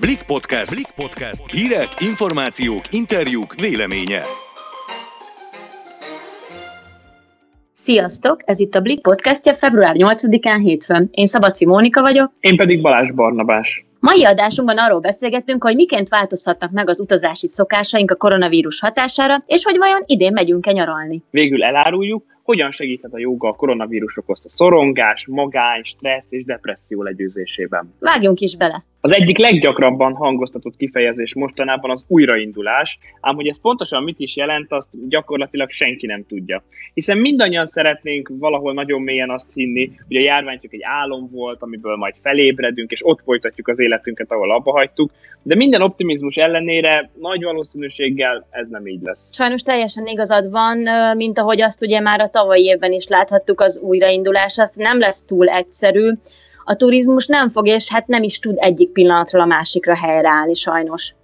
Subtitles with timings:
[0.00, 0.74] Blik Podcast.
[0.74, 1.42] Blik Podcast.
[1.50, 4.22] Hírek, információk, interjúk, véleménye.
[7.72, 8.40] Sziasztok!
[8.44, 11.08] Ez itt a Blik podcastja február 8-án hétfőn.
[11.10, 12.32] Én Szabadfi Mónika vagyok.
[12.40, 13.84] Én pedig Balázs Barnabás.
[14.00, 19.64] Mai adásunkban arról beszélgettünk, hogy miként változhatnak meg az utazási szokásaink a koronavírus hatására, és
[19.64, 21.22] hogy vajon idén megyünk-e nyaralni.
[21.30, 27.94] Végül eláruljuk, hogyan segíthet a joga a koronavírus okozta szorongás, magány, stressz és depresszió legyőzésében.
[28.00, 28.84] Vágjunk is bele!
[29.00, 34.72] Az egyik leggyakrabban hangoztatott kifejezés mostanában az újraindulás, ám hogy ez pontosan mit is jelent,
[34.72, 36.62] azt gyakorlatilag senki nem tudja.
[36.94, 41.62] Hiszen mindannyian szeretnénk valahol nagyon mélyen azt hinni, hogy a járvány csak egy álom volt,
[41.62, 45.10] amiből majd felébredünk, és ott folytatjuk az életünket, ahol abba hagytuk,
[45.42, 49.28] de minden optimizmus ellenére nagy valószínűséggel ez nem így lesz.
[49.32, 50.78] Sajnos teljesen igazad van,
[51.16, 55.22] mint ahogy azt ugye már a tavalyi évben is láthattuk, az újraindulás, az nem lesz
[55.22, 56.12] túl egyszerű
[56.64, 61.14] a turizmus nem fog, és hát nem is tud egyik pillanatról a másikra helyreállni sajnos.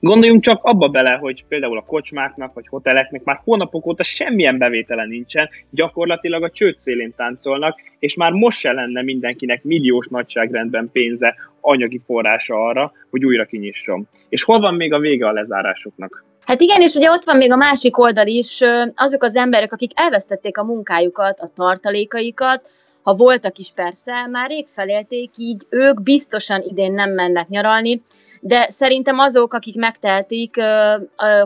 [0.00, 5.04] Gondoljunk csak abba bele, hogy például a kocsmáknak vagy hoteleknek már hónapok óta semmilyen bevétele
[5.04, 11.34] nincsen, gyakorlatilag a csőd szélén táncolnak, és már most se lenne mindenkinek milliós nagyságrendben pénze,
[11.60, 14.08] anyagi forrása arra, hogy újra kinyisson.
[14.28, 16.31] És hol van még a vége a lezárásoknak?
[16.44, 18.60] Hát igen, és ugye ott van még a másik oldal is,
[18.94, 22.68] azok az emberek, akik elvesztették a munkájukat, a tartalékaikat,
[23.02, 28.02] ha voltak is persze, már rég felélték, így ők biztosan idén nem mennek nyaralni,
[28.40, 30.54] de szerintem azok, akik megteltik,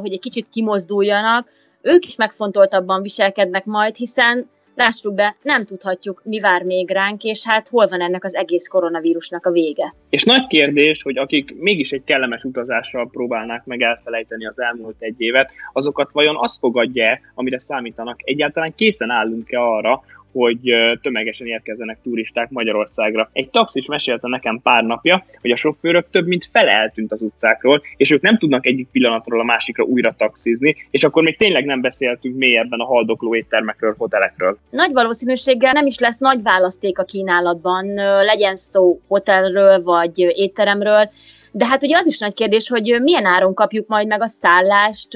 [0.00, 1.48] hogy egy kicsit kimozduljanak,
[1.82, 7.44] ők is megfontoltabban viselkednek majd, hiszen lássuk be, nem tudhatjuk, mi vár még ránk, és
[7.44, 9.94] hát hol van ennek az egész koronavírusnak a vége.
[10.10, 15.20] És nagy kérdés, hogy akik mégis egy kellemes utazással próbálnák meg elfelejteni az elmúlt egy
[15.20, 18.20] évet, azokat vajon azt fogadja amire számítanak?
[18.22, 20.02] Egyáltalán készen állunk-e arra,
[20.36, 23.30] hogy tömegesen érkezzenek turisták Magyarországra.
[23.32, 27.82] Egy taxis mesélte nekem pár napja, hogy a sofőrök több mint fele eltűnt az utcákról,
[27.96, 31.80] és ők nem tudnak egyik pillanatról a másikra újra taxizni, és akkor még tényleg nem
[31.80, 34.58] beszéltünk mélyebben a haldokló éttermekről, hotelekről.
[34.70, 37.94] Nagy valószínűséggel nem is lesz nagy választék a kínálatban,
[38.24, 41.10] legyen szó hotelről vagy étteremről,
[41.56, 45.08] de hát ugye az is nagy kérdés, hogy milyen áron kapjuk majd meg a szállást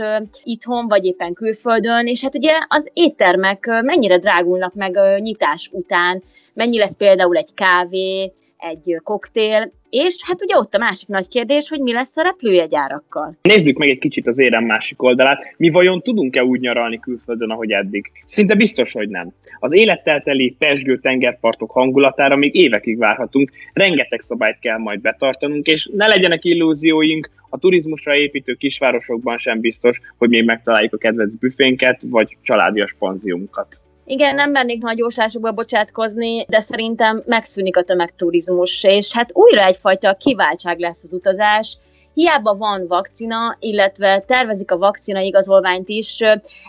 [0.42, 6.22] itthon, vagy éppen külföldön, és hát ugye az éttermek mennyire drágulnak meg nyitás után,
[6.54, 11.68] mennyi lesz például egy kávé, egy koktél, és hát ugye ott a másik nagy kérdés,
[11.68, 13.36] hogy mi lesz a repülőjegyárakkal.
[13.42, 15.54] Nézzük meg egy kicsit az érem másik oldalát.
[15.56, 18.12] Mi vajon tudunk-e úgy nyaralni külföldön, ahogy eddig?
[18.24, 19.32] Szinte biztos, hogy nem.
[19.58, 26.06] Az élettelteli pesgő tengerpartok hangulatára még évekig várhatunk, rengeteg szabályt kell majd betartanunk, és ne
[26.06, 32.36] legyenek illúzióink, a turizmusra építő kisvárosokban sem biztos, hogy még megtaláljuk a kedvenc büfénket, vagy
[32.42, 33.80] családias panziumunkat.
[34.10, 40.14] Igen, nem mernék nagy jóslásokba bocsátkozni, de szerintem megszűnik a tömegturizmus, és hát újra egyfajta
[40.14, 41.76] kiváltság lesz az utazás,
[42.14, 46.20] hiába van vakcina, illetve tervezik a vakcina igazolványt is,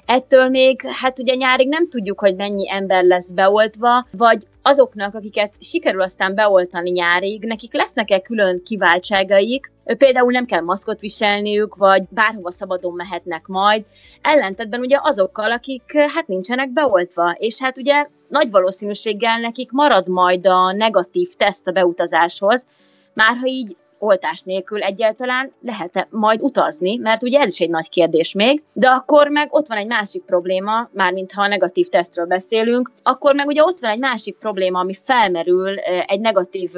[0.05, 5.53] ettől még, hát ugye nyárig nem tudjuk, hogy mennyi ember lesz beoltva, vagy azoknak, akiket
[5.59, 12.51] sikerül aztán beoltani nyárig, nekik lesznek-e külön kiváltságaik, például nem kell maszkot viselniük, vagy bárhova
[12.51, 13.85] szabadon mehetnek majd,
[14.21, 20.47] ellentetben ugye azokkal, akik hát nincsenek beoltva, és hát ugye nagy valószínűséggel nekik marad majd
[20.47, 22.65] a negatív teszt a beutazáshoz,
[23.13, 27.89] már ha így oltás nélkül egyáltalán lehet-e majd utazni, mert ugye ez is egy nagy
[27.89, 32.25] kérdés még, de akkor meg ott van egy másik probléma, mármint ha a negatív tesztről
[32.25, 36.71] beszélünk, akkor meg ugye ott van egy másik probléma, ami felmerül egy negatív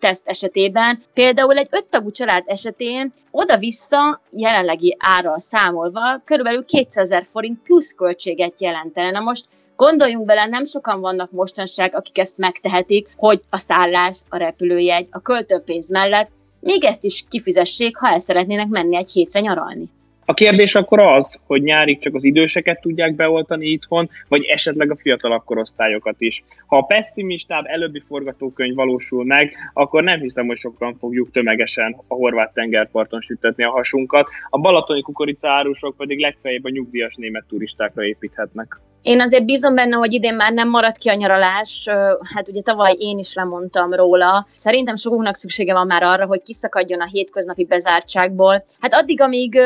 [0.00, 7.62] teszt esetében, például egy öttagú család esetén oda-vissza jelenlegi árral számolva körülbelül 200 ezer forint
[7.62, 9.10] plusz költséget jelentene.
[9.10, 9.44] Na most
[9.76, 15.20] Gondoljunk bele, nem sokan vannak mostanság, akik ezt megtehetik, hogy a szállás, a repülőjegy, a
[15.20, 16.30] költőpénz mellett
[16.64, 19.88] még ezt is kifizessék, ha el szeretnének menni egy hétre nyaralni.
[20.26, 24.96] A kérdés akkor az, hogy nyárig csak az időseket tudják beoltani itthon, vagy esetleg a
[24.96, 26.44] fiatalabb korosztályokat is.
[26.66, 32.14] Ha a pessimistább előbbi forgatókönyv valósul meg, akkor nem hiszem, hogy sokan fogjuk tömegesen a
[32.14, 38.80] horvát tengerparton sütetni a hasunkat, a balatoni kukoricárusok pedig legfeljebb a nyugdíjas német turistákra építhetnek.
[39.04, 41.88] Én azért bízom benne, hogy idén már nem marad ki a nyaralás,
[42.34, 44.46] hát ugye tavaly én is lemondtam róla.
[44.56, 48.64] Szerintem sokunknak szüksége van már arra, hogy kiszakadjon a hétköznapi bezártságból.
[48.80, 49.58] Hát addig, amíg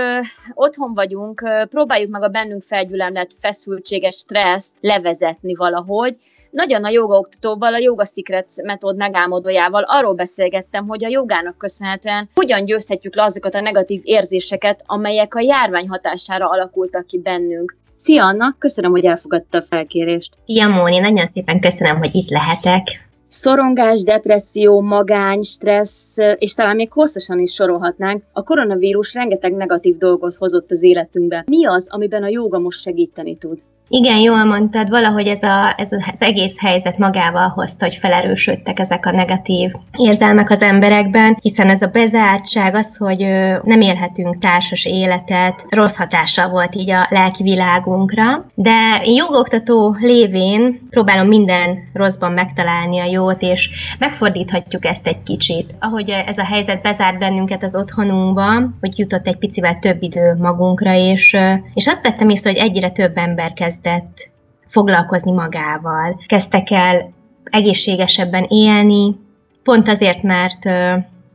[0.54, 6.16] otthon vagyunk, próbáljuk meg a bennünk felgyülemlett feszültséges stresszt levezetni valahogy.
[6.50, 12.64] Nagyon a jogaoktatóval, a Yoga Secrets metód megálmodójával arról beszélgettem, hogy a jogának köszönhetően hogyan
[12.64, 17.76] győzhetjük le azokat a negatív érzéseket, amelyek a járvány hatására alakultak ki bennünk.
[18.00, 20.34] Szia Anna, köszönöm, hogy elfogadta a felkérést.
[20.46, 23.08] Szia Móni, nagyon szépen köszönöm, hogy itt lehetek.
[23.28, 28.22] Szorongás, depresszió, magány, stressz, és talán még hosszasan is sorolhatnánk.
[28.32, 31.44] A koronavírus rengeteg negatív dolgot hozott az életünkbe.
[31.46, 33.58] Mi az, amiben a joga most segíteni tud?
[33.90, 39.06] Igen, jól mondtad, valahogy ez, a, ez az egész helyzet magával hozta, hogy felerősödtek ezek
[39.06, 43.18] a negatív érzelmek az emberekben, hiszen ez a bezártság, az, hogy
[43.62, 51.26] nem élhetünk társas életet, rossz hatással volt így a lelki világunkra, de jogoktató lévén próbálom
[51.26, 55.74] minden rosszban megtalálni a jót, és megfordíthatjuk ezt egy kicsit.
[55.78, 58.44] Ahogy ez a helyzet bezárt bennünket az otthonunkba,
[58.80, 61.36] hogy jutott egy picivel több idő magunkra, és,
[61.74, 64.30] és azt vettem észre, hogy egyre több ember kezd elkezdett
[64.66, 67.12] foglalkozni magával, kezdtek el
[67.44, 69.16] egészségesebben élni,
[69.62, 70.64] pont azért, mert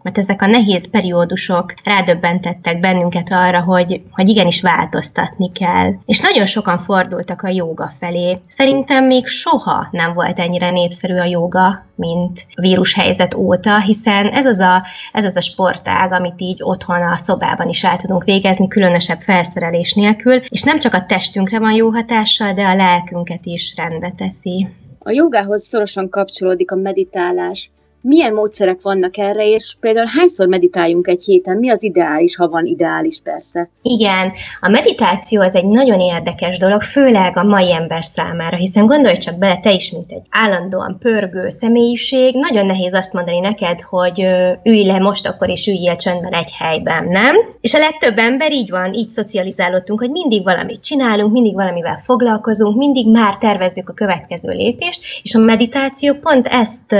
[0.03, 5.93] mert ezek a nehéz periódusok rádöbbentettek bennünket arra, hogy, hogy igenis változtatni kell.
[6.05, 8.39] És nagyon sokan fordultak a jóga felé.
[8.47, 14.59] Szerintem még soha nem volt ennyire népszerű a jóga, mint vírushelyzet óta, hiszen ez az,
[14.59, 19.19] a, ez az a sportág, amit így otthon a szobában is el tudunk végezni, különösebb
[19.19, 24.13] felszerelés nélkül, és nem csak a testünkre van jó hatással, de a lelkünket is rendbe
[24.17, 24.67] teszi.
[24.99, 27.69] A jogához szorosan kapcsolódik a meditálás
[28.03, 32.65] milyen módszerek vannak erre, és például hányszor meditáljunk egy héten, mi az ideális, ha van
[32.65, 33.69] ideális persze?
[33.81, 39.17] Igen, a meditáció az egy nagyon érdekes dolog, főleg a mai ember számára, hiszen gondolj
[39.17, 44.25] csak bele, te is, mint egy állandóan pörgő személyiség, nagyon nehéz azt mondani neked, hogy
[44.63, 47.35] ülj le most akkor is üljél csöndben egy helyben, nem?
[47.61, 52.77] És a legtöbb ember így van, így szocializálódtunk, hogy mindig valamit csinálunk, mindig valamivel foglalkozunk,
[52.77, 56.95] mindig már tervezzük a következő lépést, és a meditáció pont ezt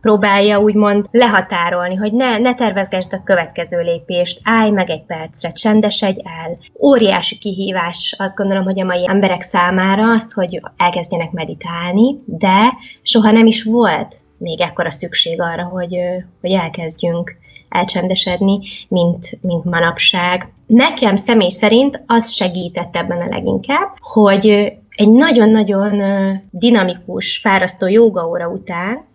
[0.00, 6.20] próbálja úgymond lehatárolni, hogy ne, ne tervezgesd a következő lépést, állj meg egy percre, csendesedj
[6.24, 6.58] el.
[6.80, 12.72] Óriási kihívás azt gondolom, hogy a mai emberek számára az, hogy elkezdjenek meditálni, de
[13.02, 15.96] soha nem is volt még ekkora szükség arra, hogy,
[16.40, 17.36] hogy elkezdjünk
[17.68, 20.52] elcsendesedni, mint, mint manapság.
[20.66, 24.46] Nekem személy szerint az segített ebben a leginkább, hogy
[24.88, 26.02] egy nagyon-nagyon
[26.50, 29.06] dinamikus, fárasztó jogaóra után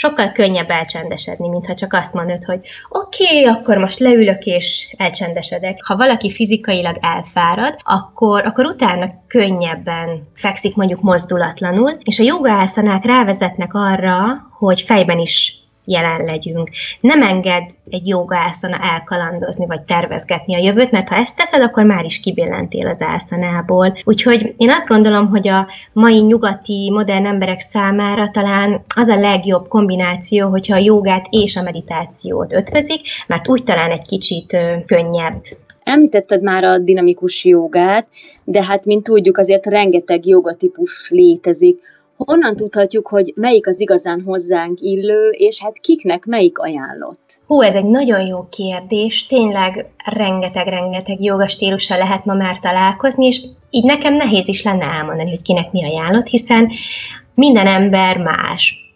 [0.00, 5.84] sokkal könnyebb elcsendesedni, mintha csak azt mondod, hogy oké, okay, akkor most leülök és elcsendesedek.
[5.84, 12.70] Ha valaki fizikailag elfárad, akkor, akkor utána könnyebben fekszik mondjuk mozdulatlanul, és a joga
[13.02, 16.70] rávezetnek arra, hogy fejben is jelen legyünk.
[17.00, 22.04] Nem enged egy jogászana elkalandozni, vagy tervezgetni a jövőt, mert ha ezt teszed, akkor már
[22.04, 23.98] is kibillentél az ászanából.
[24.04, 29.68] Úgyhogy én azt gondolom, hogy a mai nyugati, modern emberek számára talán az a legjobb
[29.68, 34.56] kombináció, hogyha a jogát és a meditációt ötvözik, mert úgy talán egy kicsit
[34.86, 35.42] könnyebb
[35.82, 38.06] Említetted már a dinamikus jogát,
[38.44, 41.80] de hát, mint tudjuk, azért rengeteg jogatípus létezik.
[42.26, 47.40] Honnan tudhatjuk, hogy melyik az igazán hozzánk illő, és hát kiknek melyik ajánlott?
[47.46, 49.26] Hú, ez egy nagyon jó kérdés.
[49.26, 55.42] Tényleg rengeteg-rengeteg jogastílussal lehet ma már találkozni, és így nekem nehéz is lenne elmondani, hogy
[55.42, 56.70] kinek mi ajánlott, hiszen
[57.34, 58.89] minden ember más.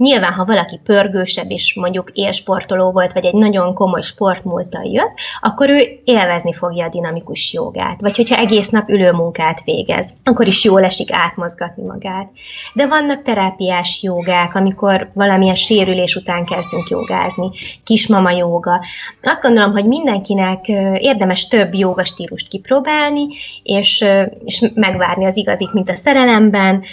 [0.00, 5.68] Nyilván, ha valaki pörgősebb és mondjuk élsportoló volt, vagy egy nagyon komoly sportmúltal jött, akkor
[5.68, 8.00] ő élvezni fogja a dinamikus jogát.
[8.00, 12.30] Vagy hogyha egész nap ülőmunkát végez, akkor is jól esik átmozgatni magát.
[12.74, 17.50] De vannak terápiás jogák, amikor valamilyen sérülés után kezdünk jogázni,
[17.84, 18.80] kismama joga.
[19.22, 20.68] Azt gondolom, hogy mindenkinek
[20.98, 23.26] érdemes több jogastílust kipróbálni,
[23.62, 24.04] és,
[24.44, 26.84] és megvárni az igazit, mint a szerelemben,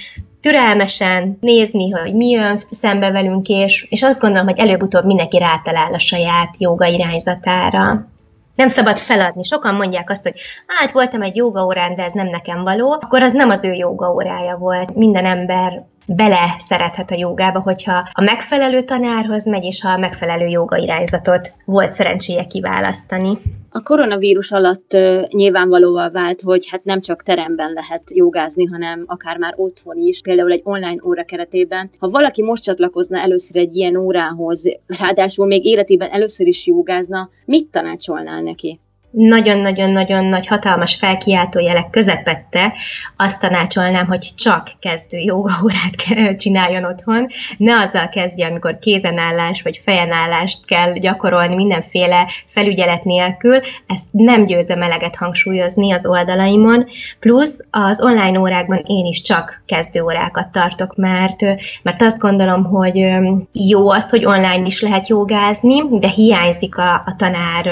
[0.42, 5.94] türelmesen nézni, hogy mi jön szembe velünk, és, és azt gondolom, hogy előbb-utóbb mindenki rátalál
[5.94, 8.08] a saját joga irányzatára.
[8.56, 9.44] Nem szabad feladni.
[9.44, 13.34] Sokan mondják azt, hogy hát voltam egy jogaórán, de ez nem nekem való, akkor az
[13.34, 14.96] nem az ő jogaórája volt.
[14.96, 20.48] Minden ember bele szerethet a jogába, hogyha a megfelelő tanárhoz megy, és ha a megfelelő
[20.48, 23.38] joga irányzatot volt szerencséje kiválasztani.
[23.70, 24.98] A koronavírus alatt
[25.30, 30.52] nyilvánvalóvá vált, hogy hát nem csak teremben lehet jogázni, hanem akár már otthon is, például
[30.52, 31.90] egy online óra keretében.
[32.00, 34.64] Ha valaki most csatlakozna először egy ilyen órához,
[35.00, 38.80] ráadásul még életében először is jogázna, mit tanácsolnál neki?
[39.12, 42.74] Nagyon-nagyon-nagyon nagy hatalmas felkiáltójelek közepette
[43.18, 50.66] azt tanácsolnám, hogy csak kezdő jogaórát csináljon otthon, ne azzal kezdje, amikor kézenállás vagy fejenállást
[50.66, 56.88] kell gyakorolni mindenféle felügyelet nélkül, ezt nem győzöm eleget hangsúlyozni az oldalaimon,
[57.20, 61.42] plusz az online órákban én is csak kezdő órákat tartok, mert,
[61.82, 63.08] mert azt gondolom, hogy
[63.52, 67.66] jó az, hogy online is lehet jogázni, de hiányzik a, a tanár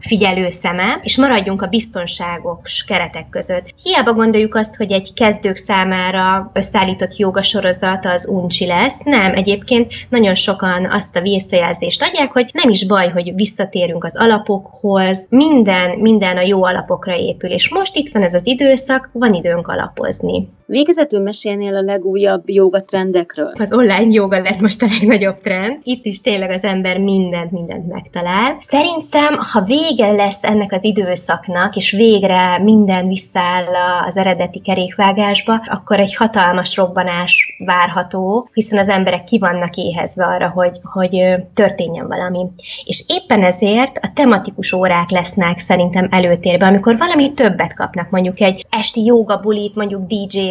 [0.00, 3.74] figyelő szem eleme, és maradjunk a biztonságos keretek között.
[3.82, 8.96] Hiába gondoljuk azt, hogy egy kezdők számára összeállított joga sorozat az uncsi lesz.
[9.04, 14.16] Nem, egyébként nagyon sokan azt a visszajelzést adják, hogy nem is baj, hogy visszatérünk az
[14.16, 19.34] alapokhoz, minden, minden a jó alapokra épül, és most itt van ez az időszak, van
[19.34, 20.48] időnk alapozni.
[20.70, 23.52] Végezetül mesélnél a legújabb joga trendekről?
[23.54, 25.78] Az online joga lett most a legnagyobb trend.
[25.82, 28.58] Itt is tényleg az ember mindent, mindent megtalál.
[28.68, 33.74] Szerintem, ha vége lesz ennek az időszaknak, és végre minden visszaáll
[34.08, 40.48] az eredeti kerékvágásba, akkor egy hatalmas robbanás várható, hiszen az emberek ki vannak éhezve arra,
[40.48, 42.46] hogy, hogy történjen valami.
[42.84, 48.66] És éppen ezért a tematikus órák lesznek szerintem előtérben, amikor valami többet kapnak, mondjuk egy
[48.70, 50.06] esti joga bulit, mondjuk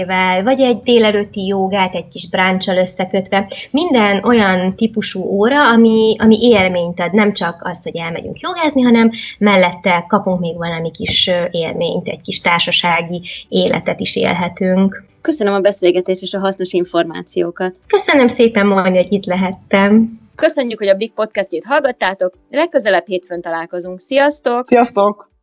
[0.07, 3.47] DJ-vel, vagy egy délelőtti jogát egy kis bráncsal összekötve.
[3.71, 9.11] Minden olyan típusú óra, ami, ami élményt ad, nem csak az, hogy elmegyünk jogázni, hanem
[9.39, 15.03] mellette kapunk még valami kis élményt, egy kis társasági életet is élhetünk.
[15.21, 17.75] Köszönöm a beszélgetést és a hasznos információkat.
[17.87, 20.19] Köszönöm szépen, Móni, hogy itt lehettem.
[20.35, 22.33] Köszönjük, hogy a Big Podcastjét hallgattátok.
[22.49, 23.99] Legközelebb hétfőn találkozunk.
[23.99, 24.67] Sziasztok!
[24.67, 25.37] Sziasztok!